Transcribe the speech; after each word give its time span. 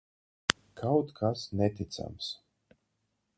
Kaut 0.79 1.07
kas 1.19 1.39
neticams. 1.59 2.25